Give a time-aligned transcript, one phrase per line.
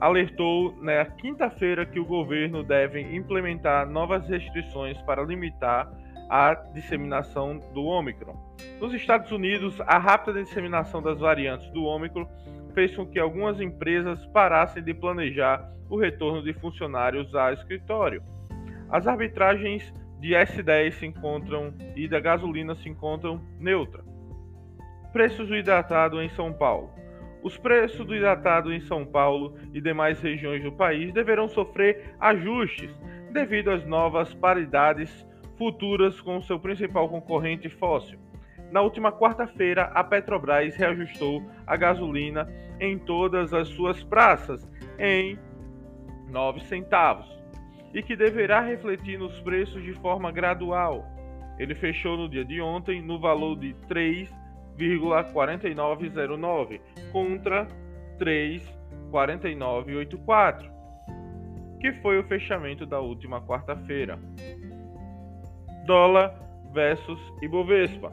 [0.00, 5.92] alertou na quinta-feira que o governo deve implementar novas restrições para limitar
[6.30, 8.34] a disseminação do Ômicron.
[8.80, 12.26] Nos Estados Unidos, a rápida disseminação das variantes do Ômicron
[12.72, 18.22] fez com que algumas empresas parassem de planejar o retorno de funcionários ao escritório.
[18.88, 24.02] As arbitragens de S10 se encontram e da gasolina se encontram neutra.
[25.12, 26.99] Preços do hidratado em São Paulo.
[27.42, 32.90] Os preços do hidratado em São Paulo e demais regiões do país deverão sofrer ajustes
[33.32, 38.18] devido às novas paridades futuras com seu principal concorrente fóssil.
[38.70, 44.68] Na última quarta-feira, a Petrobras reajustou a gasolina em todas as suas praças
[44.98, 45.38] em
[46.28, 47.26] 9 centavos
[47.92, 51.04] e que deverá refletir nos preços de forma gradual.
[51.58, 54.32] Ele fechou no dia de ontem no valor de 3
[54.78, 56.80] 3,4909
[57.12, 57.66] contra
[58.18, 60.70] 3,4984,
[61.80, 64.18] que foi o fechamento da última quarta-feira.
[65.86, 68.12] Dólar versus Ibovespa.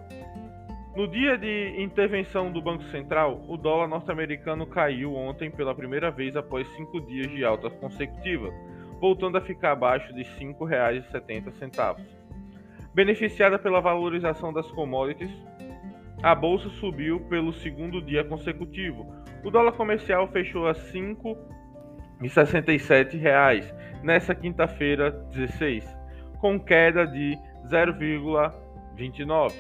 [0.96, 6.36] No dia de intervenção do Banco Central, o dólar norte-americano caiu ontem pela primeira vez
[6.36, 8.52] após cinco dias de alta consecutiva,
[9.00, 12.04] voltando a ficar abaixo de R$ 5,70.
[12.96, 15.30] Beneficiada pela valorização das commodities,
[16.22, 19.06] a bolsa subiu pelo segundo dia consecutivo.
[19.44, 20.80] O dólar comercial fechou a R$
[22.20, 23.72] 5,67
[24.04, 25.86] nesta quinta-feira 16,
[26.40, 27.38] com queda de
[27.70, 29.54] 0,29,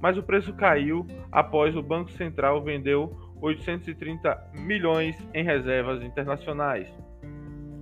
[0.00, 6.88] mas o preço caiu após o Banco Central vendeu 830 milhões em reservas internacionais.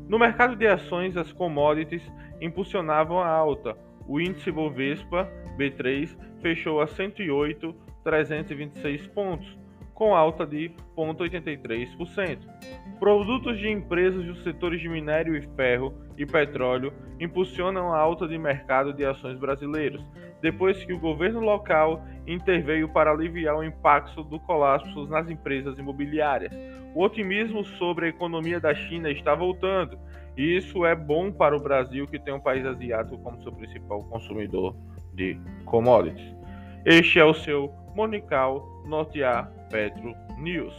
[0.09, 2.03] No mercado de ações, as commodities
[2.41, 3.76] impulsionavam a alta.
[4.06, 9.59] O índice Bovespa B3 fechou a 108,326 pontos,
[9.94, 12.38] com alta de 0,83%.
[12.98, 18.36] Produtos de empresas dos setores de minério e ferro e petróleo impulsionam a alta de
[18.36, 20.04] mercado de ações brasileiros,
[20.44, 26.53] depois que o governo local interveio para aliviar o impacto do colapso nas empresas imobiliárias.
[26.94, 29.99] O otimismo sobre a economia da China está voltando,
[30.37, 34.04] e isso é bom para o Brasil, que tem um país asiático como seu principal
[34.04, 34.77] consumidor
[35.15, 36.37] de commodities.
[36.84, 40.75] Este é o seu Monical Notear Petro News.